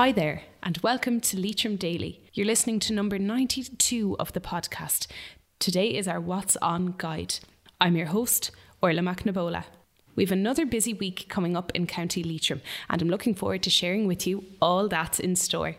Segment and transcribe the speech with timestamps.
[0.00, 2.22] Hi there, and welcome to Leitrim Daily.
[2.32, 5.06] You're listening to number 92 of the podcast.
[5.58, 7.34] Today is our What's On guide.
[7.82, 8.50] I'm your host,
[8.80, 9.64] Orla McNabola.
[10.16, 14.06] We've another busy week coming up in County Leitrim, and I'm looking forward to sharing
[14.06, 15.76] with you all that's in store.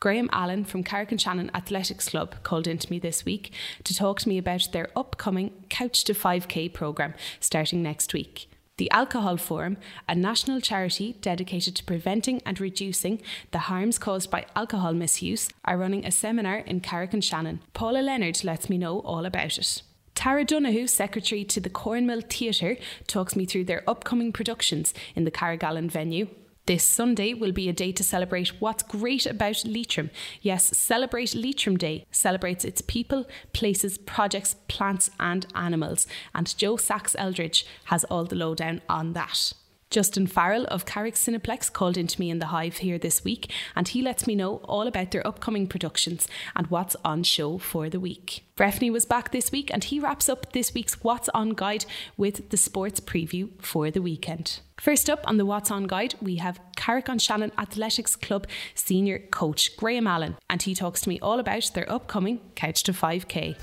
[0.00, 3.52] Graham Allen from Carrick-on-Shannon Athletics Club called into me this week
[3.84, 8.48] to talk to me about their upcoming Couch to 5K programme starting next week.
[8.78, 9.76] The Alcohol Forum,
[10.08, 13.20] a national charity dedicated to preventing and reducing
[13.50, 17.60] the harms caused by alcohol misuse, are running a seminar in Carrick-on-Shannon.
[17.74, 19.82] Paula Leonard lets me know all about it.
[20.14, 22.76] Tara Donoghue, secretary to the Cornmill Theatre,
[23.08, 26.28] talks me through their upcoming productions in the Carrigallen venue.
[26.68, 30.10] This Sunday will be a day to celebrate what's great about Leitrim.
[30.42, 36.06] Yes, Celebrate Leitrim Day celebrates its people, places, projects, plants, and animals.
[36.34, 39.54] And Joe Sachs Eldridge has all the lowdown on that.
[39.90, 43.88] Justin Farrell of Carrick Cineplex called into me in the Hive here this week, and
[43.88, 48.00] he lets me know all about their upcoming productions and what's on show for the
[48.00, 48.44] week.
[48.56, 51.86] Breffney was back this week, and he wraps up this week's What's On guide
[52.16, 54.60] with the sports preview for the weekend.
[54.78, 60.06] First up on the What's On guide, we have Carrick-on-Shannon Athletics Club senior coach Graham
[60.06, 63.56] Allen, and he talks to me all about their upcoming Couch to 5K.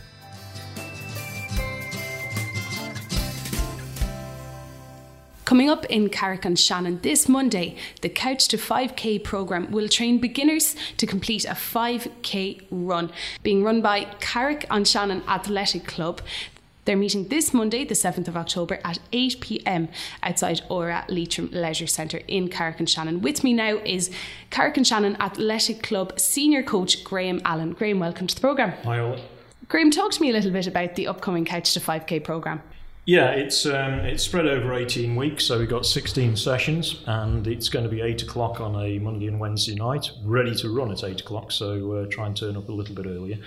[5.46, 11.06] Coming up in Carrick-on-Shannon this Monday, the Couch to 5K programme will train beginners to
[11.06, 13.12] complete a 5K run,
[13.44, 16.22] being run by Carrick-on-Shannon Athletic Club.
[16.86, 19.90] They're meeting this Monday, the 7th of October at 8 pm
[20.24, 23.22] outside Aura Leitrim Leisure Centre in Carrick-on-Shannon.
[23.22, 24.10] With me now is
[24.50, 27.74] Carrick and Shannon Athletic Club senior coach Graham Allen.
[27.74, 28.72] Graham, welcome to the programme.
[28.84, 29.20] Hi, all.
[29.68, 32.64] Graham, talk to me a little bit about the upcoming Couch to 5K programme.
[33.08, 37.70] Yeah, it's um, it's spread over 18 weeks, so we've got 16 sessions, and it's
[37.70, 41.04] going to be 8 o'clock on a Monday and Wednesday night, ready to run at
[41.04, 43.38] 8 o'clock, so uh, try and turn up a little bit earlier,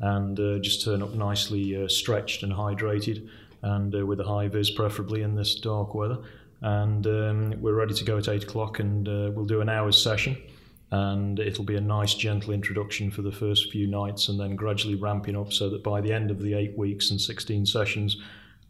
[0.00, 3.28] and uh, just turn up nicely uh, stretched and hydrated,
[3.60, 6.16] and uh, with a high vis preferably in this dark weather.
[6.62, 10.02] And um, we're ready to go at 8 o'clock, and uh, we'll do an hour's
[10.02, 10.38] session,
[10.90, 14.94] and it'll be a nice, gentle introduction for the first few nights, and then gradually
[14.94, 18.16] ramping up so that by the end of the 8 weeks and 16 sessions,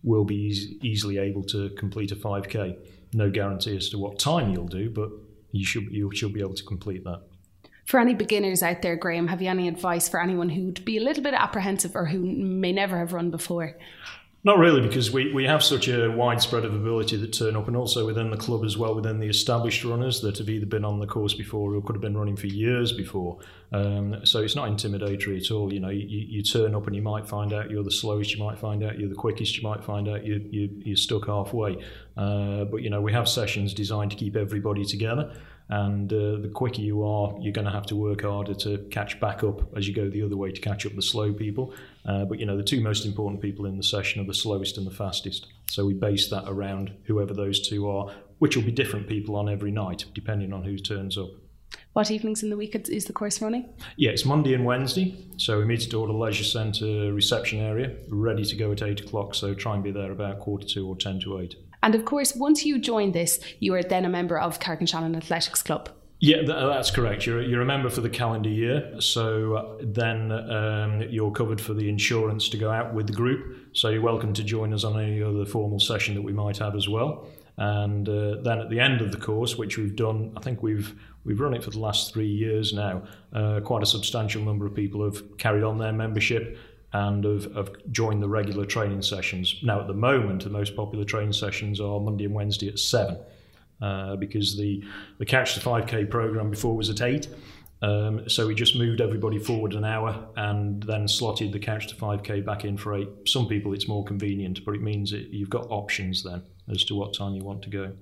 [0.02, 2.76] will be easy, easily able to complete a 5k.
[3.14, 5.10] No guarantee as to what time you'll do, but
[5.52, 7.22] you should you should be able to complete that.
[7.86, 11.02] For any beginners out there, Graham, have you any advice for anyone who'd be a
[11.02, 13.76] little bit apprehensive or who may never have run before?
[14.44, 17.76] Not really, because we, we have such a widespread of ability that turn up, and
[17.76, 20.98] also within the club as well, within the established runners that have either been on
[20.98, 23.38] the course before or could have been running for years before.
[23.70, 25.72] Um, so it's not intimidatory at all.
[25.72, 28.42] You know, you, you turn up and you might find out you're the slowest, you
[28.42, 31.76] might find out you're the quickest, you might find out you, you, you're stuck halfway.
[32.16, 35.32] Uh, but, you know, we have sessions designed to keep everybody together.
[35.68, 39.18] And uh, the quicker you are, you're going to have to work harder to catch
[39.20, 41.74] back up as you go the other way to catch up the slow people.
[42.04, 44.76] Uh, but you know, the two most important people in the session are the slowest
[44.76, 45.46] and the fastest.
[45.70, 49.48] So we base that around whoever those two are, which will be different people on
[49.48, 51.30] every night, depending on who turns up.
[51.92, 53.68] What evenings in the week is the course running?
[53.96, 55.16] Yeah, it's Monday and Wednesday.
[55.36, 59.34] So we meet at Aura Leisure Centre reception area, ready to go at 8 o'clock.
[59.34, 61.54] So try and be there about quarter to or 10 to 8.
[61.82, 65.62] And of course, once you join this, you are then a member of Carrick-on-Shannon Athletics
[65.62, 65.88] Club.
[66.20, 67.26] Yeah, that's correct.
[67.26, 71.74] You're, you're a member for the calendar year, so uh, then um, you're covered for
[71.74, 73.56] the insurance to go out with the group.
[73.72, 76.76] So you're welcome to join us on any other formal session that we might have
[76.76, 77.26] as well.
[77.56, 80.94] And uh, then at the end of the course, which we've done, I think we've
[81.24, 83.02] we've run it for the last three years now.
[83.32, 86.56] Uh, quite a substantial number of people have carried on their membership
[86.92, 89.56] and have, have joined the regular training sessions.
[89.62, 93.18] Now, at the moment, the most popular training sessions are Monday and Wednesday at seven.
[93.82, 94.80] Uh, because the,
[95.18, 97.26] the Couch to 5K program before was at 8.
[97.82, 101.96] Um, so we just moved everybody forward an hour and then slotted the Couch to
[101.96, 103.08] 5K back in for 8.
[103.26, 106.94] Some people it's more convenient, but it means it, you've got options then as to
[106.94, 107.92] what time you want to go.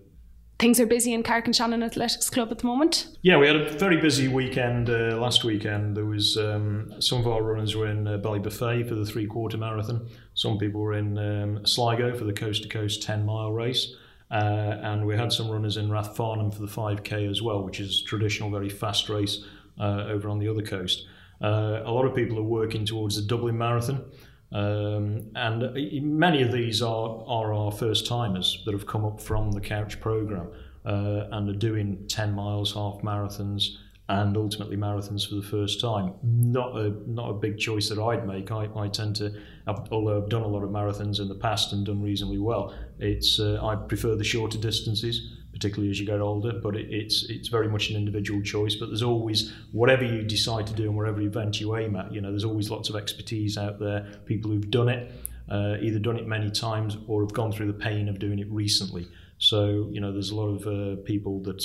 [0.61, 3.17] Things are busy in Carrick-on-Shannon Athletics Club at the moment.
[3.23, 5.97] Yeah, we had a very busy weekend uh, last weekend.
[5.97, 9.57] There was um, some of our runners were in uh, Ballybofey for the three quarter
[9.57, 10.07] marathon.
[10.35, 13.95] Some people were in um, Sligo for the coast to coast 10 mile race.
[14.31, 18.03] Uh, and we had some runners in Rathfarnham for the 5k as well, which is
[18.03, 19.43] a traditional, very fast race
[19.81, 21.06] uh, over on the other coast.
[21.41, 24.05] Uh, a lot of people are working towards the Dublin Marathon,
[24.52, 29.52] um, and many of these are, are our first timers that have come up from
[29.52, 30.50] the Couch program
[30.85, 33.76] uh, and are doing 10 miles, half marathons,
[34.08, 36.14] and ultimately marathons for the first time.
[36.25, 38.50] Not a not a big choice that I'd make.
[38.50, 39.32] I, I tend to,
[39.69, 43.38] although I've done a lot of marathons in the past and done reasonably well, it's
[43.38, 46.53] uh, I prefer the shorter distances, particularly as you get older.
[46.62, 48.75] But it, it's it's very much an individual choice.
[48.75, 52.12] But there's always whatever you decide to do and whatever event you aim at.
[52.12, 55.12] You know, there's always lots of expertise out there, people who've done it,
[55.51, 58.51] uh, either done it many times or have gone through the pain of doing it
[58.51, 59.07] recently.
[59.39, 61.63] So you know, there's a lot of uh, people that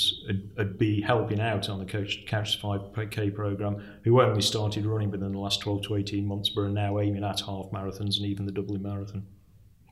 [0.58, 5.32] would be helping out on the Coach Couch 5K program who only started running within
[5.32, 8.46] the last 12 to 18 months, but are now aiming at half marathons and even
[8.46, 9.26] the Dublin Marathon.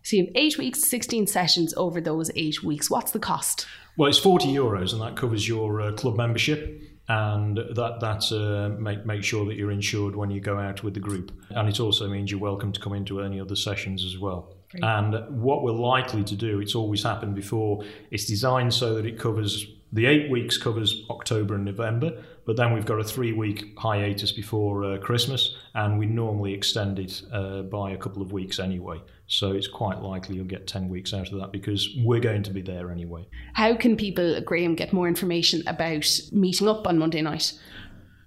[0.05, 2.91] So you have eight weeks, 16 sessions over those eight weeks.
[2.91, 3.67] What's the cost?
[3.97, 6.83] Well, it's 40 euros, and that covers your uh, club membership.
[7.09, 10.95] And that that's uh, make make sure that you're insured when you go out with
[10.95, 14.19] the group, and it also means you're welcome to come into any other sessions as
[14.19, 14.55] well.
[14.81, 19.19] And what we're likely to do, it's always happened before, it's designed so that it
[19.19, 23.79] covers the eight weeks covers October and November, but then we've got a three week
[23.79, 28.59] hiatus before uh, Christmas, and we normally extend it uh, by a couple of weeks
[28.59, 29.01] anyway.
[29.29, 32.51] So it's quite likely you'll get 10 weeks out of that because we're going to
[32.51, 33.27] be there anyway.
[33.55, 37.53] How can people, Graham, get more information about meeting up on Monday night?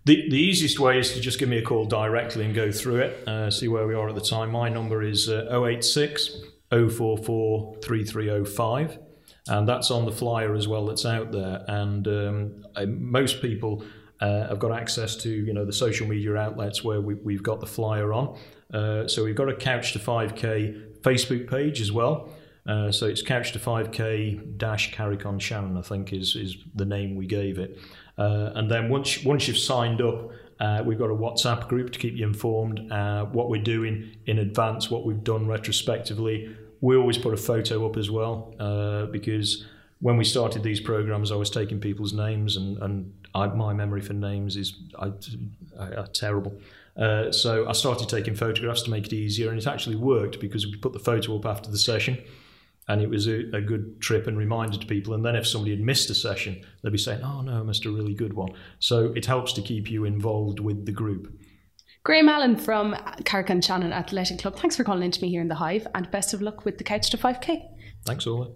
[0.05, 3.01] The, the easiest way is to just give me a call directly and go through
[3.01, 4.51] it, uh, see where we are at the time.
[4.51, 8.99] My number is uh, 086 044 3305,
[9.49, 11.63] and that's on the flyer as well that's out there.
[11.67, 13.83] And um, most people
[14.19, 17.59] uh, have got access to you know the social media outlets where we, we've got
[17.59, 18.38] the flyer on.
[18.73, 22.29] Uh, so we've got a Couch to 5K Facebook page as well.
[22.67, 26.85] Uh, so it's Couch to 5K dash Carrick on Shannon, I think is is the
[26.85, 27.79] name we gave it.
[28.17, 31.99] Uh, and then once once you've signed up, uh, we've got a WhatsApp group to
[31.99, 36.55] keep you informed uh, what we're doing in advance, what we've done retrospectively.
[36.81, 39.65] We always put a photo up as well uh, because
[40.00, 44.01] when we started these programs, I was taking people's names, and, and I, my memory
[44.01, 45.12] for names is I,
[45.79, 46.53] I, terrible.
[46.95, 50.68] Uh, so I started taking photographs to make it easier, and it actually worked because
[50.68, 52.19] we put the photo up after the session
[52.88, 55.13] and it was a, a, good trip and reminder to people.
[55.13, 57.85] And then if somebody had missed a session, they'd be saying, "Oh no, I missed
[57.85, 58.50] a really good one."
[58.80, 61.38] So it helps to keep you involved with the group.
[62.07, 62.95] Graham Allen from
[63.25, 64.56] Carrick on Shannon Athletic Club.
[64.56, 66.77] Thanks for calling in to me here in the Hive, and best of luck with
[66.77, 67.62] the Couch to 5K.
[68.06, 68.48] Thanks, Ola.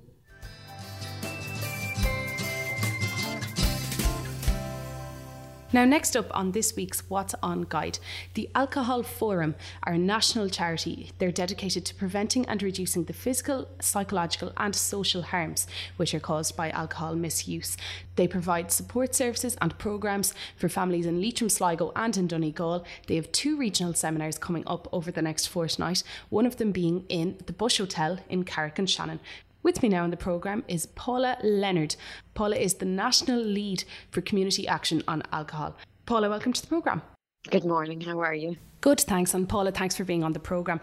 [5.74, 8.00] Now, next up on this week's What's On guide,
[8.34, 11.14] the Alcohol Forum are a national charity.
[11.18, 16.58] They're dedicated to preventing and reducing the physical, psychological, and social harms which are caused
[16.58, 17.78] by alcohol misuse.
[18.18, 22.86] They provide support services and programmes for families in Leitrim, Sligo, and in Donegal.
[23.08, 27.06] They have two regional seminars coming up over the next fortnight, one of them being
[27.08, 29.22] in the Bush Hotel in Carrick-on-Shannon.
[29.64, 31.96] With me now on the programme is Paula Leonard.
[32.34, 35.78] Paula is the National Lead for Community Action on Alcohol.
[36.08, 37.04] Paula, welcome to the programme.
[37.48, 38.58] Good morning, how are you?
[38.82, 39.36] Good, thanks.
[39.36, 40.82] And Paula, thanks for being on the programme.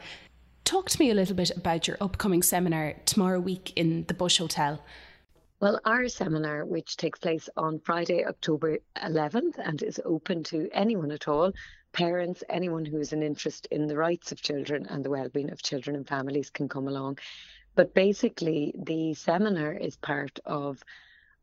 [0.64, 4.38] Talk to me a little bit about your upcoming seminar tomorrow week in the Bush
[4.38, 4.80] Hotel.
[5.58, 11.10] Well, our seminar, which takes place on Friday, October 11th, and is open to anyone
[11.10, 11.52] at all
[11.92, 15.62] parents, anyone who has an interest in the rights of children and the well-being of
[15.62, 17.18] children and families can come along.
[17.78, 20.82] But basically, the seminar is part of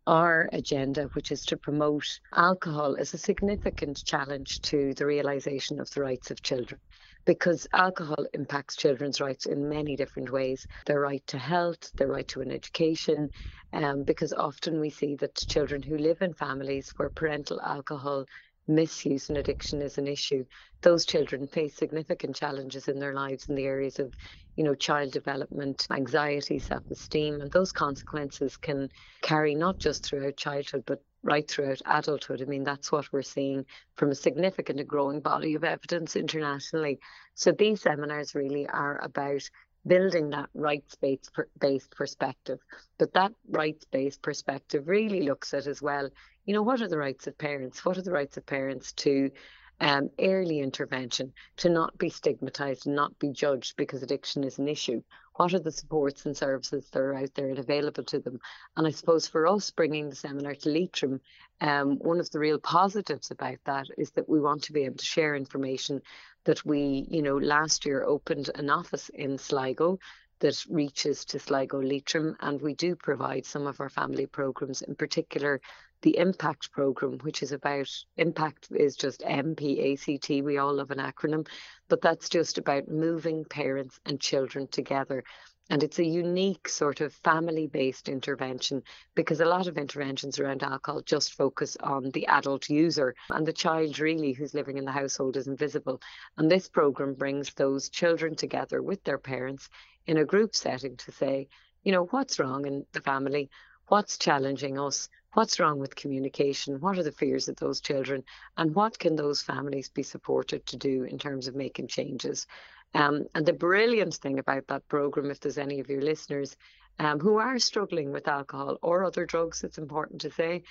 [0.05, 5.89] our agenda, which is to promote alcohol as a significant challenge to the realization of
[5.91, 6.81] the rights of children.
[7.25, 12.27] Because alcohol impacts children's rights in many different ways their right to health, their right
[12.27, 13.29] to an education.
[13.71, 18.25] Um, because often we see that children who live in families where parental alcohol
[18.67, 20.45] misuse and addiction is an issue,
[20.81, 24.13] those children face significant challenges in their lives in the areas of,
[24.55, 28.89] you know, child development, anxiety, self-esteem, and those consequences can
[29.21, 32.41] carry not just throughout childhood, but right throughout adulthood.
[32.41, 36.99] I mean, that's what we're seeing from a significant and growing body of evidence internationally.
[37.33, 39.41] So these seminars really are about
[39.87, 42.59] building that rights-based based perspective.
[42.97, 46.09] But that rights-based perspective really looks at as well,
[46.45, 47.83] you know, what are the rights of parents?
[47.83, 49.31] What are the rights of parents to
[49.79, 54.67] um, early intervention, to not be stigmatized and not be judged because addiction is an
[54.67, 55.01] issue?
[55.35, 58.39] What are the supports and services that are out there and available to them?
[58.77, 61.19] And I suppose for us bringing the seminar to Leitrim,
[61.59, 64.97] um, one of the real positives about that is that we want to be able
[64.97, 66.01] to share information
[66.45, 69.99] that we, you know, last year opened an office in Sligo
[70.39, 74.95] that reaches to Sligo Leitrim, and we do provide some of our family programs, in
[74.95, 75.61] particular
[76.01, 80.43] the Impact program, which is about Impact is just MPACT.
[80.43, 81.47] We all love an acronym,
[81.87, 85.23] but that's just about moving parents and children together.
[85.71, 88.83] And it's a unique sort of family based intervention
[89.15, 93.51] because a lot of interventions around alcohol just focus on the adult user and the
[93.51, 95.99] child really who's living in the household is invisible.
[96.37, 99.69] And this program brings those children together with their parents
[100.07, 101.47] in a group setting to say,
[101.83, 103.49] you know, what's wrong in the family?
[103.87, 108.23] what's challenging us, what's wrong with communication, what are the fears of those children,
[108.57, 112.47] and what can those families be supported to do in terms of making changes.
[112.93, 116.55] Um, and the brilliant thing about that program, if there's any of your listeners
[116.97, 120.63] um, who are struggling with alcohol or other drugs, it's important to say,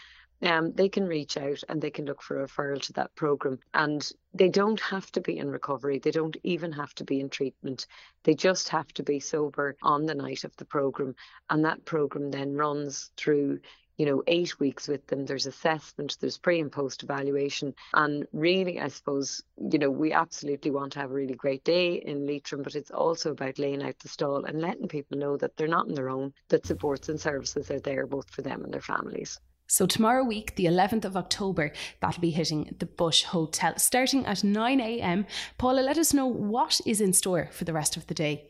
[0.44, 3.58] um, they can reach out and they can look for a referral to that program.
[3.72, 5.98] And they don't have to be in recovery.
[5.98, 7.86] They don't even have to be in treatment.
[8.24, 11.14] They just have to be sober on the night of the program.
[11.48, 13.60] And that program then runs through
[13.96, 15.24] you know, eight weeks with them.
[15.24, 17.74] There's assessment, there's pre and post evaluation.
[17.92, 21.94] And really, I suppose, you know, we absolutely want to have a really great day
[21.94, 25.56] in Leitrim, but it's also about laying out the stall and letting people know that
[25.56, 28.74] they're not on their own, that supports and services are there both for them and
[28.74, 29.38] their families.
[29.66, 34.44] So, tomorrow week, the 11th of October, that'll be hitting the Bush Hotel starting at
[34.44, 35.26] 9 a.m.
[35.59, 38.49] Paula, let us know what is in store for the rest of the day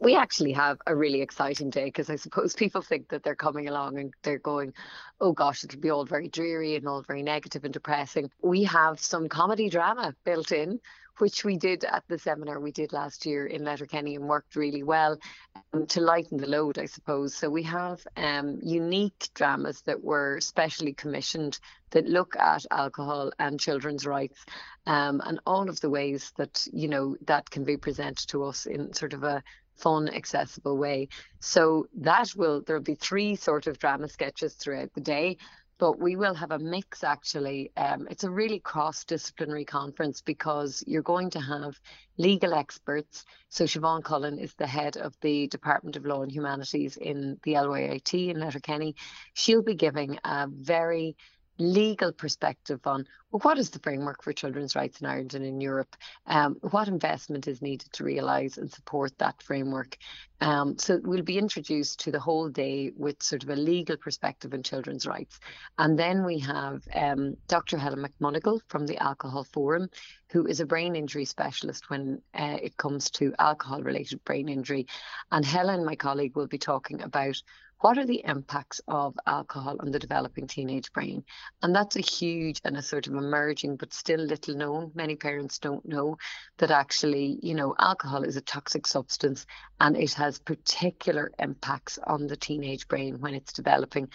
[0.00, 3.68] we actually have a really exciting day because I suppose people think that they're coming
[3.68, 4.72] along and they're going,
[5.20, 8.30] oh gosh, it'll be all very dreary and all very negative and depressing.
[8.42, 10.80] We have some comedy drama built in,
[11.20, 14.82] which we did at the seminar we did last year in Letterkenny and worked really
[14.82, 15.18] well
[15.72, 17.34] um, to lighten the load, I suppose.
[17.34, 21.58] So we have um, unique dramas that were specially commissioned
[21.90, 24.44] that look at alcohol and children's rights
[24.86, 28.66] um, and all of the ways that, you know, that can be presented to us
[28.66, 29.42] in sort of a
[29.80, 31.08] fun, accessible way.
[31.40, 35.38] So that will there'll be three sort of drama sketches throughout the day.
[35.80, 37.72] But we will have a mix actually.
[37.74, 41.80] Um, it's a really cross disciplinary conference because you're going to have
[42.18, 43.24] legal experts.
[43.48, 47.54] So Siobhan Cullen is the head of the Department of Law and Humanities in the
[47.54, 48.94] LYIT in Letterkenny.
[49.32, 51.16] She'll be giving a very
[51.60, 55.60] legal perspective on well, what is the framework for children's rights in Ireland and in
[55.60, 55.94] Europe?
[56.26, 59.96] Um, what investment is needed to realise and support that framework?
[60.40, 64.52] Um, so we'll be introduced to the whole day with sort of a legal perspective
[64.52, 65.38] on children's rights.
[65.78, 67.78] And then we have um, Dr.
[67.78, 69.90] Helen McMonagle from the Alcohol Forum,
[70.32, 74.86] who is a brain injury specialist when uh, it comes to alcohol related brain injury.
[75.30, 77.40] And Helen, my colleague, will be talking about
[77.80, 81.24] what are the impacts of alcohol on the developing teenage brain?
[81.62, 84.92] And that's a huge and a sort of emerging, but still little known.
[84.94, 86.18] Many parents don't know
[86.58, 89.46] that actually, you know, alcohol is a toxic substance
[89.80, 94.08] and it has particular impacts on the teenage brain when it's developing.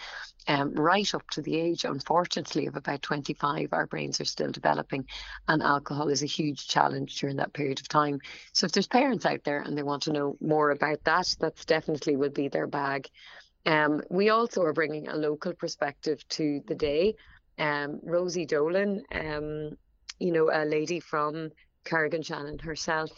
[0.48, 5.06] Um, right up to the age, unfortunately, of about 25, our brains are still developing,
[5.48, 8.20] and alcohol is a huge challenge during that period of time.
[8.52, 11.64] So, if there's parents out there and they want to know more about that, that's
[11.64, 13.08] definitely will be their bag.
[13.66, 17.16] Um, we also are bringing a local perspective to the day.
[17.58, 19.76] Um, Rosie Dolan, um,
[20.20, 21.50] you know, a lady from
[21.84, 23.10] Carrick-on-Shannon herself,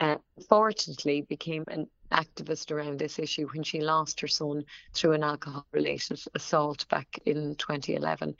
[0.00, 0.16] uh,
[0.48, 4.64] fortunately became an activist around this issue when she lost her son
[4.94, 8.34] through an alcohol related assault back in 2011.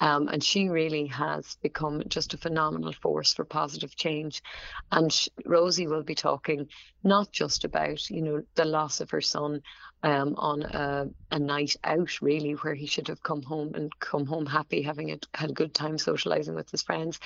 [0.00, 4.42] Um, and she really has become just a phenomenal force for positive change.
[4.90, 6.68] And she, Rosie will be talking
[7.02, 9.62] not just about, you know, the loss of her son
[10.04, 14.26] um, on a, a, night out, really, where he should have come home and come
[14.26, 17.18] home happy, having a, had a good time socializing with his friends.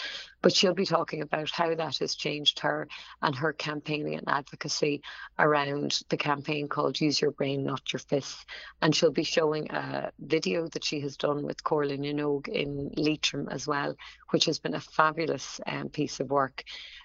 [0.42, 2.86] But she'll be talking about how that has changed her
[3.20, 5.02] and her campaigning and advocacy
[5.40, 8.46] around the campaign called Use Your Brain, Not Your Fists.
[8.80, 13.48] And she'll be showing a video that she has done with Corlin Minogue in Leitrim
[13.50, 13.96] as well,
[14.30, 16.62] which has been a fabulous um, piece of work.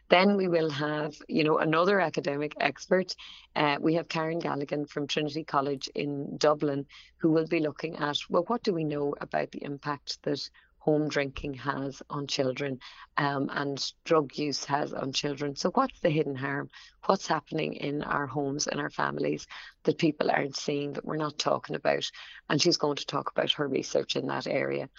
[0.09, 3.15] Then we will have, you know, another academic expert.
[3.55, 6.85] Uh, we have Karen Galligan from Trinity College in Dublin,
[7.17, 10.49] who will be looking at, well, what do we know about the impact that
[10.83, 12.77] home drinking has on children
[13.15, 15.55] um, and drug use has on children.
[15.55, 16.69] So, what's the hidden harm?
[17.05, 19.47] What's happening in our homes and our families
[19.83, 22.03] that people aren't seeing, that we're not talking about?
[22.49, 24.89] And she's going to talk about her research in that area.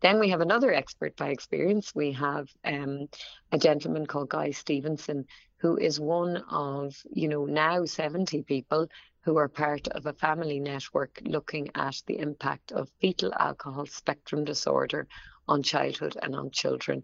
[0.00, 1.94] Then we have another expert by experience.
[1.94, 3.08] We have um,
[3.52, 5.26] a gentleman called Guy Stevenson,
[5.58, 8.88] who is one of, you know, now 70 people
[9.22, 14.44] who are part of a family network looking at the impact of fetal alcohol spectrum
[14.44, 15.08] disorder
[15.48, 17.02] on childhood and on children.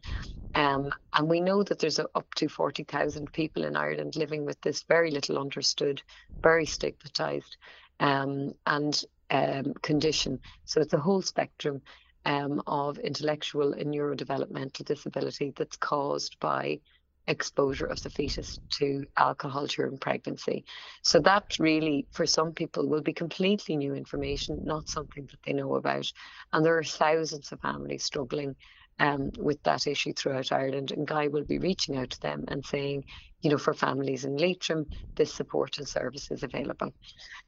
[0.54, 4.84] Um, and we know that there's up to 40,000 people in Ireland living with this
[4.84, 6.00] very little understood,
[6.42, 7.56] very stigmatized
[7.98, 10.38] um, and um, condition.
[10.64, 11.82] So it's a whole spectrum
[12.24, 16.80] um, of intellectual and neurodevelopmental disability that's caused by
[17.26, 20.64] exposure of the fetus to alcohol during pregnancy.
[21.02, 25.52] So that really, for some people, will be completely new information, not something that they
[25.52, 26.10] know about.
[26.52, 28.56] And there are thousands of families struggling
[28.98, 30.92] um, with that issue throughout Ireland.
[30.92, 33.04] And Guy will be reaching out to them and saying,
[33.40, 36.94] you know, for families in Leitrim, this support and service is available.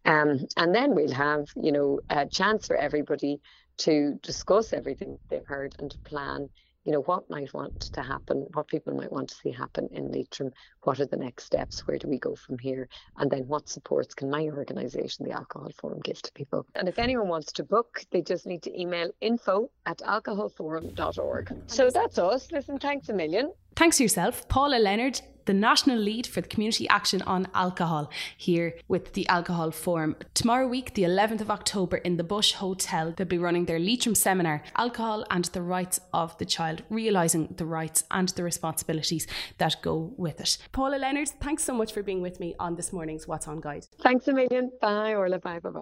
[0.04, 3.40] Um, and then we'll have, you know, a chance for everybody
[3.78, 6.49] to discuss everything they've heard and to plan
[6.87, 10.12] you know, what might want to happen, what people might want to see happen in
[10.12, 10.52] Leitrim,
[10.85, 14.14] what are the next steps, where do we go from here, and then what supports
[14.14, 16.64] can my organisation, the Alcohol Forum, give to people.
[16.76, 21.56] And if anyone wants to book, they just need to email info at alcoholforum.org.
[21.66, 22.52] So that's us.
[22.52, 23.52] Listen, thanks a million.
[23.75, 29.15] Thanks yourself, Paula Leonard, the national lead for the community action on alcohol here with
[29.15, 30.17] the Alcohol Forum.
[30.35, 34.15] Tomorrow week, the 11th of October, in the Bush Hotel, they'll be running their Leitrim
[34.15, 39.26] seminar, Alcohol and the Rights of the Child, realising the rights and the responsibilities
[39.59, 40.59] that go with it.
[40.73, 43.87] Paula Leonard, thanks so much for being with me on this morning's What's On Guide.
[44.03, 44.71] Thanks a million.
[44.81, 45.38] Bye, Orla.
[45.38, 45.81] Bye, bye, bye.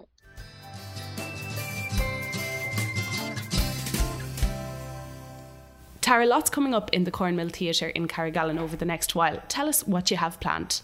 [6.05, 9.41] Tara, lots coming up in the Cornmill Theatre in Carrigallen over the next while.
[9.47, 10.83] Tell us what you have planned.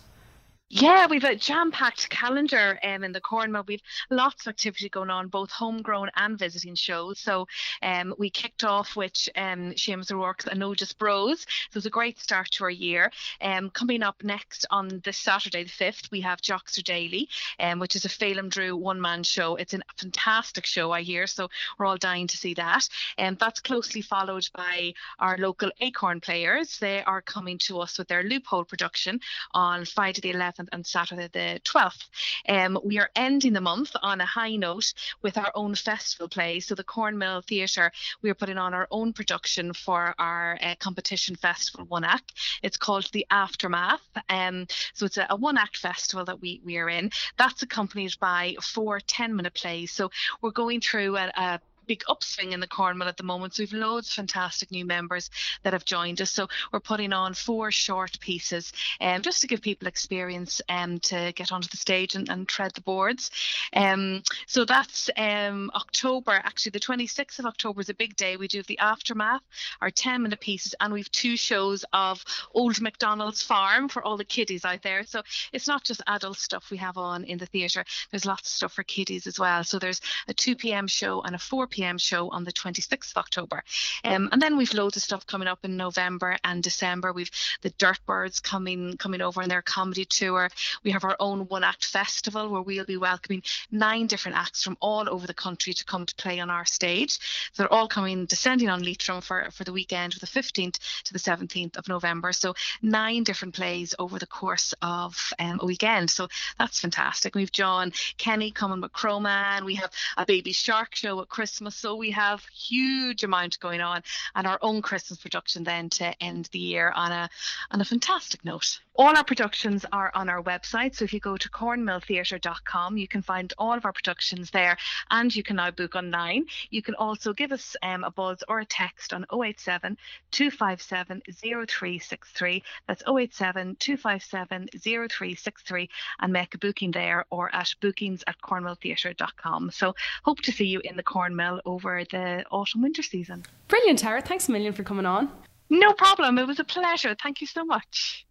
[0.74, 3.68] Yeah, we've a jam-packed calendar um, in the Cornmill.
[3.68, 7.20] We've lots of activity going on, both homegrown and visiting shows.
[7.20, 7.50] So
[7.84, 10.46] um, we kicked off with um, Seamus O'Rourke's
[10.78, 11.42] Just Bros.
[11.42, 13.12] So it was a great start to our year.
[13.42, 17.28] Um, coming up next on this Saturday, the 5th, we have Jockster Daily,
[17.60, 19.58] um, which is a Phelim Drew one-man show.
[19.58, 22.88] It's a fantastic show, I hear, so we're all dying to see that.
[23.18, 26.80] And um, that's closely followed by our local Acorn players.
[26.80, 29.20] They are coming to us with their Loophole production
[29.54, 32.08] on Friday the 11th and Saturday the 12th.
[32.48, 36.60] Um, we are ending the month on a high note with our own festival play.
[36.60, 37.92] So the Cornmill Theatre,
[38.22, 42.34] we are putting on our own production for our uh, competition festival one act.
[42.62, 44.02] It's called the Aftermath.
[44.30, 47.12] Um, so it's a, a one act festival that we, we are in.
[47.38, 49.92] That's accompanied by four 10 minute plays.
[49.92, 51.60] So we're going through a, a
[51.92, 53.54] big upswing in the Cornmill at the moment.
[53.54, 55.30] So we've loads of fantastic new members
[55.64, 56.32] that have joined us.
[56.32, 58.72] So we're putting on four short pieces
[59.02, 62.72] um, just to give people experience um, to get onto the stage and, and tread
[62.76, 63.30] the boards.
[63.74, 68.38] Um, so that's um, October, actually the 26th of October is a big day.
[68.38, 69.42] We do the aftermath,
[69.82, 74.24] our 10 minute pieces, and we've two shows of Old McDonald's Farm for all the
[74.24, 75.04] kiddies out there.
[75.04, 77.84] So it's not just adult stuff we have on in the theatre.
[78.12, 79.66] There's lots of stuff for kiddies as well.
[79.66, 80.88] So there's a 2 p.m.
[80.88, 81.98] show and a 4 p.m p.m.
[81.98, 83.64] show on the 26th of October.
[84.04, 87.12] Um, and then we've loads of stuff coming up in November and December.
[87.12, 90.50] We've the Dirtbirds coming coming over on their comedy tour.
[90.84, 93.42] We have our own one act festival where we'll be welcoming
[93.72, 97.14] nine different acts from all over the country to come to play on our stage.
[97.54, 101.14] So they're all coming descending on Leitrim for, for the weekend, from the 15th to
[101.14, 102.32] the 17th of November.
[102.32, 106.12] So nine different plays over the course of um, a weekend.
[106.12, 106.28] So
[106.60, 107.34] that's fantastic.
[107.34, 109.66] We've John Kenny coming with Crowman.
[109.66, 111.71] We have a baby shark show at Christmas.
[111.72, 114.04] So we have huge amount going on
[114.36, 117.30] and our own Christmas production then to end the year on a
[117.72, 118.80] on a fantastic note.
[118.96, 120.96] All our productions are on our website.
[120.96, 124.78] So if you go to cornmilltheatre.com, you can find all of our productions there
[125.10, 126.46] and you can now book online.
[126.70, 129.98] You can also give us um, a buzz or a text on 087
[130.32, 132.64] 257 0363.
[132.88, 139.72] That's 087 257 0363 and make a booking there or at bookings at cornmilltheatre.com.
[139.72, 143.44] So hope to see you in the Cornmill over the autumn winter season.
[143.68, 144.22] Brilliant, Tara.
[144.22, 145.30] Thanks a million for coming on.
[145.70, 146.38] No problem.
[146.38, 147.16] It was a pleasure.
[147.22, 148.26] Thank you so much.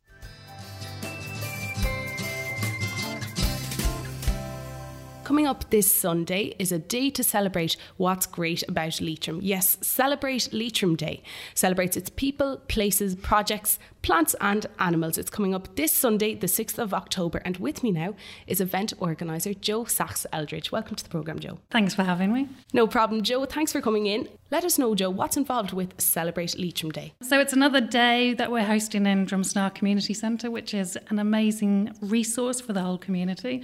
[5.30, 9.38] Coming up this Sunday is a day to celebrate what's great about Leitrim.
[9.40, 11.22] Yes, celebrate Leitrim Day.
[11.54, 15.18] Celebrates its people, places, projects, plants, and animals.
[15.18, 17.40] It's coming up this Sunday, the 6th of October.
[17.44, 18.16] And with me now
[18.48, 20.72] is event organiser Joe Sachs Eldridge.
[20.72, 21.60] Welcome to the programme, Joe.
[21.70, 22.48] Thanks for having me.
[22.72, 23.44] No problem, Joe.
[23.44, 24.28] Thanks for coming in.
[24.50, 27.12] Let us know, Joe, what's involved with Celebrate Leitrim Day.
[27.22, 31.94] So it's another day that we're hosting in Drumsna Community Centre, which is an amazing
[32.00, 33.62] resource for the whole community.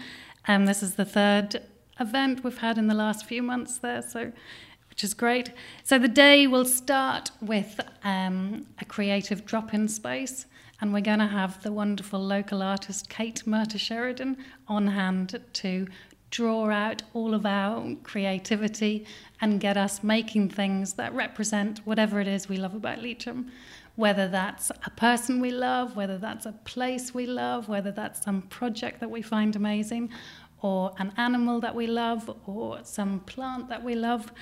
[0.49, 1.63] Um, this is the third
[1.99, 4.33] event we've had in the last few months there, so
[4.89, 5.51] which is great.
[5.83, 10.47] So the day will start with um, a creative drop-in space,
[10.81, 14.37] and we're going to have the wonderful local artist Kate Murta Sheridan
[14.69, 15.87] on hand to
[16.31, 19.07] draw out all of our creativity
[19.41, 23.51] and get us making things that represent whatever it is we love about Leitrim.
[23.97, 28.43] Whether that's a person we love, whether that's a place we love, whether that's some
[28.43, 30.11] project that we find amazing,
[30.63, 34.33] or an animal that we love, or some plant that we love.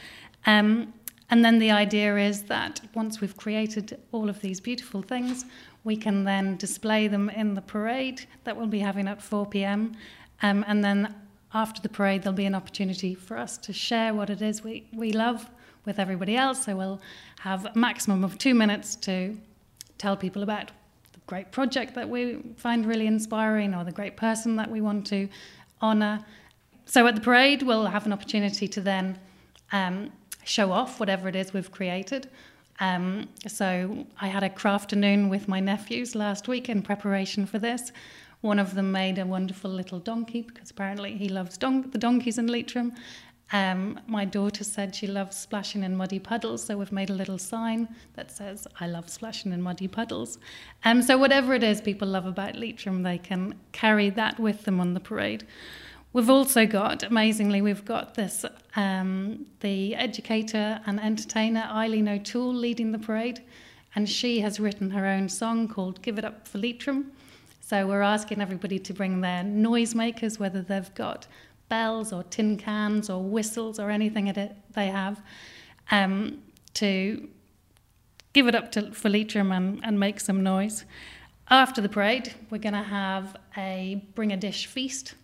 [0.46, 0.92] Um,
[1.30, 5.46] and then the idea is that once we've created all of these beautiful things,
[5.82, 9.96] we can then display them in the parade that we'll be having at 4 p.m.
[10.42, 11.14] Um, and then
[11.52, 14.88] after the parade, there'll be an opportunity for us to share what it is we,
[14.92, 15.48] we love
[15.84, 16.64] with everybody else.
[16.64, 17.00] So we'll
[17.40, 19.36] have a maximum of two minutes to
[19.98, 20.68] tell people about
[21.12, 25.06] the great project that we find really inspiring or the great person that we want
[25.08, 25.28] to
[25.82, 26.24] honour.
[26.86, 29.18] So at the parade, we'll have an opportunity to then
[29.72, 30.10] um,
[30.44, 32.28] show off whatever it is we've created.
[32.80, 37.58] Um, so I had a craft afternoon with my nephews last week in preparation for
[37.58, 37.92] this.
[38.40, 42.36] One of them made a wonderful little donkey because apparently he loves don- the donkeys
[42.36, 42.92] in Leitrim.
[43.52, 47.38] Um, my daughter said she loves splashing in muddy puddles, so we've made a little
[47.38, 50.38] sign that says, I love splashing in muddy puddles.
[50.84, 54.80] Um, so, whatever it is people love about Leitrim, they can carry that with them
[54.80, 55.46] on the parade.
[56.14, 58.44] We've also got, amazingly, we've got this
[58.76, 63.42] um, the educator and entertainer Eileen O'Toole leading the parade,
[63.94, 67.12] and she has written her own song called Give It Up for Leitrim.
[67.60, 71.26] So we're asking everybody to bring their noisemakers, whether they've got
[71.74, 75.16] bells or tin cans or whistles or anything that they have,
[75.90, 76.14] um,
[76.82, 77.28] to
[78.32, 80.84] give it up to, for Leitrim and, and make some noise.
[81.62, 85.14] After the parade, we're going to have a bring a dish feast.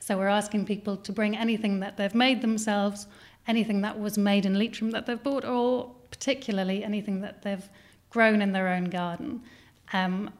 [0.00, 3.06] So we're asking people to bring anything that they've made themselves,
[3.46, 5.68] anything that was made in Leitrim that they've bought, or
[6.10, 7.68] particularly anything that they've
[8.10, 9.42] grown in their own garden.
[9.92, 10.30] Um,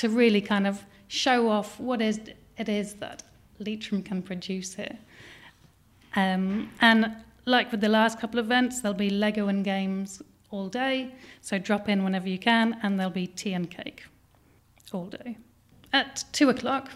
[0.00, 2.20] to really kind of show off what is
[2.60, 3.22] it is that
[3.60, 4.98] Leitrim can produce here.
[6.16, 7.14] Um, and
[7.46, 11.58] like with the last couple of events, there'll be Lego and games all day, so
[11.58, 14.04] drop in whenever you can, and there'll be tea and cake
[14.92, 15.38] all day.
[15.92, 16.90] At two o'clock,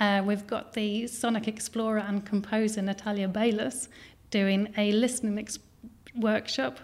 [0.00, 3.88] uh, we've got the sonic explorer and composer Natalia Beylis
[4.30, 5.58] doing a listening ex-
[6.14, 6.80] workshop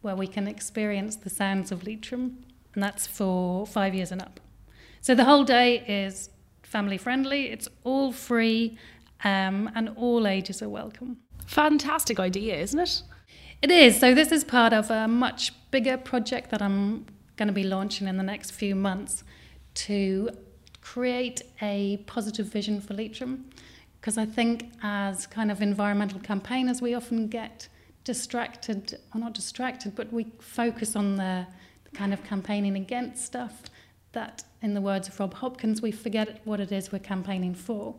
[0.00, 2.38] where we can experience the sounds of Leitrim,
[2.74, 4.40] and that's for five years and up.
[5.00, 6.30] So the whole day is
[6.68, 8.78] family friendly, it's all free,
[9.24, 11.16] um, and all ages are welcome.
[11.46, 13.02] Fantastic idea, isn't it?
[13.62, 13.98] It is.
[13.98, 18.06] So this is part of a much bigger project that I'm going to be launching
[18.06, 19.24] in the next few months
[19.74, 20.30] to
[20.80, 23.50] create a positive vision for Leitrim.
[24.00, 27.68] Because I think as kind of environmental campaigners, we often get
[28.04, 31.46] distracted, or not distracted, but we focus on the,
[31.84, 33.62] the kind of campaigning against stuff
[34.12, 37.94] that, in the words of Rob Hopkins, we forget what it is we're campaigning for.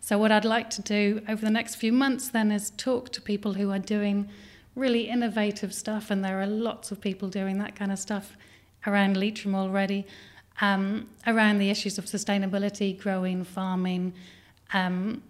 [0.00, 3.20] So, what I'd like to do over the next few months then is talk to
[3.20, 4.28] people who are doing
[4.74, 8.36] really innovative stuff, and there are lots of people doing that kind of stuff
[8.86, 10.06] around Leitrim already,
[10.60, 14.14] um, around the issues of sustainability, growing, farming,
[14.72, 15.22] um,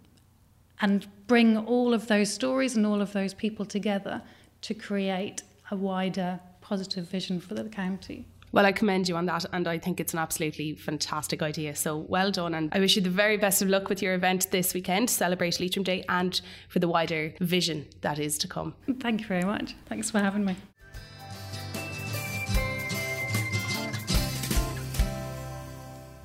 [0.80, 4.22] and bring all of those stories and all of those people together
[4.60, 8.26] to create a wider positive vision for the county.
[8.50, 11.76] Well, I commend you on that, and I think it's an absolutely fantastic idea.
[11.76, 14.50] So well done, and I wish you the very best of luck with your event
[14.50, 18.74] this weekend, celebrate Leitrim Day, and for the wider vision that is to come.
[19.00, 19.74] Thank you very much.
[19.86, 20.56] Thanks for having me.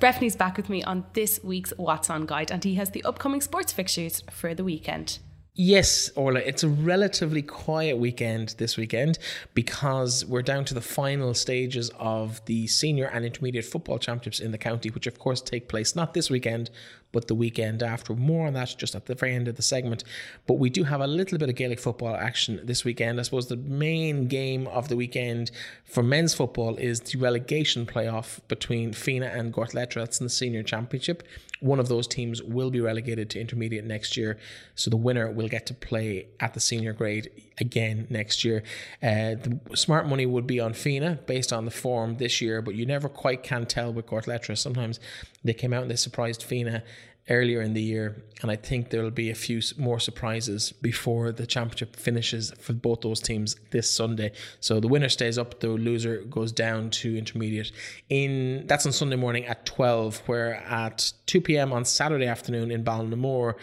[0.00, 3.40] Breffney's back with me on this week's What's On Guide, and he has the upcoming
[3.40, 5.18] sports fixtures for the weekend.
[5.56, 9.20] Yes, Orla, it's a relatively quiet weekend this weekend
[9.54, 14.50] because we're down to the final stages of the senior and intermediate football championships in
[14.50, 16.70] the county, which of course take place not this weekend,
[17.14, 18.12] but the weekend after.
[18.12, 20.02] More on that just at the very end of the segment.
[20.46, 23.20] But we do have a little bit of Gaelic football action this weekend.
[23.20, 25.52] I suppose the main game of the weekend
[25.84, 29.94] for men's football is the relegation playoff between Fenagh and Gortletteragh.
[29.94, 31.22] That's in the senior championship.
[31.60, 34.36] One of those teams will be relegated to intermediate next year.
[34.74, 38.64] So the winner will get to play at the senior grade again next year.
[39.00, 42.74] Uh, the smart money would be on Fenagh based on the form this year, but
[42.74, 44.58] you never quite can tell with Gortletteragh.
[44.58, 44.98] Sometimes
[45.44, 46.82] they came out and they surprised Fenagh
[47.30, 51.32] earlier in the year, and I think there will be a few more surprises before
[51.32, 54.32] the championship finishes for both those teams this Sunday.
[54.60, 57.72] So the winner stays up, the loser goes down to intermediate.
[58.10, 61.72] In that's on Sunday morning at twelve, where at two p.m.
[61.72, 63.54] on Saturday afternoon in Ballinamore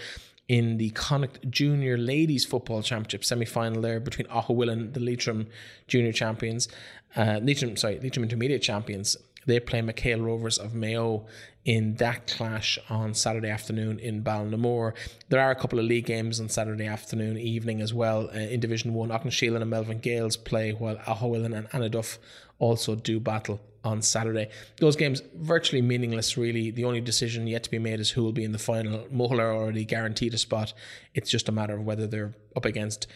[0.48, 5.48] in the Connacht Junior Ladies Football Championship semi-final there between Aughawillan, the Leitrim
[5.88, 6.68] Junior Champions,
[7.16, 9.18] uh, Leitrim sorry Leitrim Intermediate Champions.
[9.48, 11.26] They play McHale Rovers of Mayo
[11.64, 14.94] in that clash on Saturday afternoon in Ballinamore.
[15.30, 18.30] There are a couple of league games on Saturday afternoon, evening as well.
[18.34, 22.18] Uh, in Division 1, Auckland and Melvin Gaels play, while Aughawillan and Annaduff
[22.58, 24.50] also do battle on Saturday.
[24.78, 26.72] Those games virtually meaningless, really.
[26.72, 29.06] The only decision yet to be made is who will be in the final.
[29.06, 30.74] Mohill are already guaranteed a spot.
[31.14, 33.08] It's just a matter of whether they're up against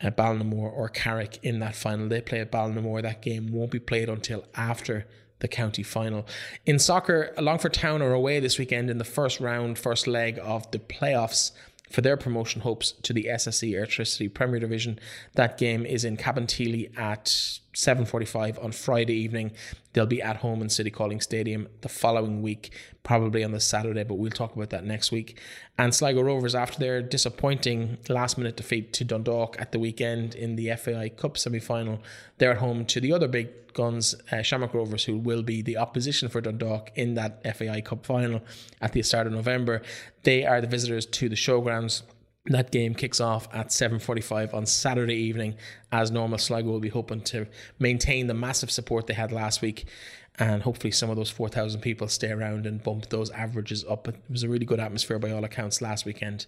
[0.00, 2.08] uh, Ballinamore or Carrick in that final.
[2.08, 3.02] They play at Ballinamore.
[3.02, 5.06] That game won't be played until after
[5.44, 6.26] the county final.
[6.64, 10.68] In soccer, Longford Town are away this weekend in the first round, first leg of
[10.70, 11.52] the playoffs
[11.90, 14.98] for their promotion hopes to the SSE Airtricity Premier Division.
[15.34, 19.52] That game is in Cabinteely at 7.45 on Friday evening.
[19.92, 24.04] They'll be at home in City Calling Stadium the following week, probably on the Saturday,
[24.04, 25.38] but we'll talk about that next week.
[25.76, 30.56] And Sligo Rovers, after their disappointing last minute defeat to Dundalk at the weekend in
[30.56, 32.00] the FAI Cup semi final,
[32.38, 35.76] they're at home to the other big guns, uh, Shamrock Rovers, who will be the
[35.76, 38.40] opposition for Dundalk in that FAI Cup final
[38.80, 39.82] at the start of November.
[40.22, 42.02] They are the visitors to the showgrounds.
[42.46, 45.54] That game kicks off at 7:45 on Saturday evening.
[45.90, 47.46] As normal, Sligo will be hoping to
[47.78, 49.86] maintain the massive support they had last week,
[50.38, 54.08] and hopefully some of those 4,000 people stay around and bump those averages up.
[54.08, 56.44] It was a really good atmosphere by all accounts last weekend,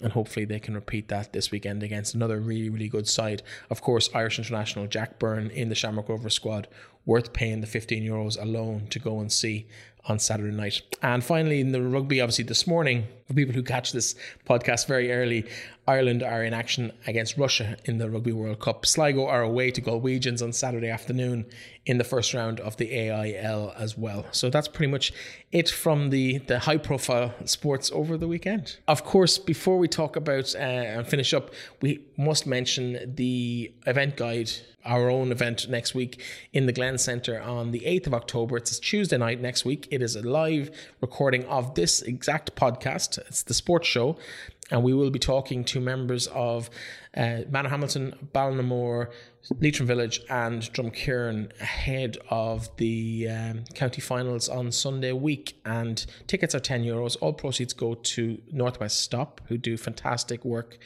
[0.00, 3.42] and hopefully they can repeat that this weekend against another really, really good side.
[3.68, 6.68] Of course, Irish international Jack Byrne in the Shamrock Rovers squad,
[7.06, 9.66] worth paying the 15 euros alone to go and see
[10.06, 10.80] on Saturday night.
[11.02, 14.14] And finally, in the rugby, obviously this morning, for people who catch this
[14.48, 15.46] podcast very early,
[15.86, 18.86] Ireland are in action against Russia in the Rugby World Cup.
[18.86, 21.46] Sligo are away to Galwegians on Saturday afternoon
[21.86, 24.24] in the first round of the AIL as well.
[24.30, 25.12] So that's pretty much
[25.52, 28.76] it from the, the high profile sports over the weekend.
[28.86, 34.16] Of course, before we talk about uh, and finish up, we must mention the event
[34.16, 34.50] guide
[34.84, 38.56] our own event next week in the Glen Centre on the 8th of October.
[38.56, 39.88] It's Tuesday night next week.
[39.90, 43.18] It is a live recording of this exact podcast.
[43.18, 44.16] It's the sports show.
[44.70, 46.70] And we will be talking to members of
[47.16, 49.10] uh, Manorhamilton, Ballinamore,
[49.60, 55.60] Leitrim Village, and Drumkeerin ahead of the um, county finals on Sunday week.
[55.64, 57.16] And tickets are 10 euros.
[57.20, 60.78] All proceeds go to Northwest Stop, who do fantastic work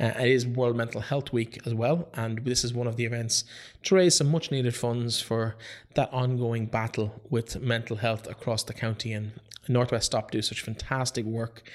[0.00, 3.04] uh, it is World Mental Health Week as well, and this is one of the
[3.04, 3.44] events
[3.82, 5.56] to raise some much needed funds for
[5.94, 9.12] that ongoing battle with mental health across the county.
[9.12, 9.32] And
[9.66, 11.68] Northwest Stop do such fantastic work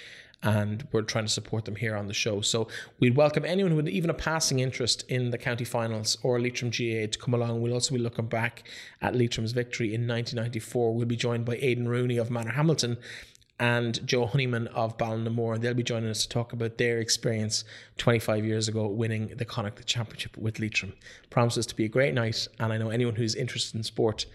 [0.44, 2.42] and we're trying to support them here on the show.
[2.42, 2.68] So
[3.00, 7.08] we'd welcome anyone with even a passing interest in the county finals or Leitrim GAA
[7.08, 7.62] to come along.
[7.62, 8.64] We'll also be looking back
[9.02, 10.94] at Leitrim's victory in 1994.
[10.94, 12.98] We'll be joined by Aidan Rooney of Manor Hamilton
[13.60, 15.60] and Joe Honeyman of Ballinamore.
[15.62, 17.64] They'll be joining us to talk about their experience
[17.98, 20.94] 25 years ago winning the Connacht Championship with Leitrim.
[21.30, 24.26] Promises to be a great night, and I know anyone who's interested in sport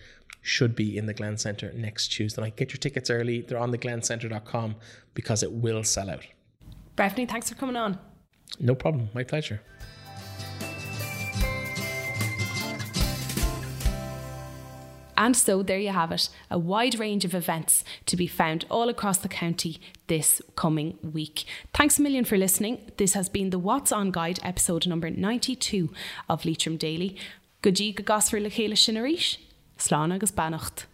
[0.41, 2.57] should be in the Glen Centre next Tuesday night.
[2.57, 3.43] Get your tickets early.
[3.43, 4.77] They're on theglencentre.com
[5.15, 6.27] because it will sell out.
[6.97, 7.99] Breffney, thanks for coming on.
[8.59, 9.11] No problem.
[9.15, 9.61] My pleasure.
[15.19, 18.89] And so there you have it a wide range of events to be found all
[18.89, 21.45] across the county this coming week.
[21.75, 22.93] Thanks a million for listening.
[22.99, 25.91] This has been the What's On Guide, episode number 92
[26.29, 27.17] of Leitrim Daily.
[27.63, 28.77] Goodie go gasfur le chéile
[29.79, 30.87] Slane, bis Weihnachten.